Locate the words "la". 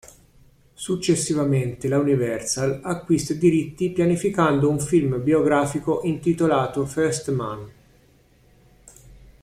1.87-1.99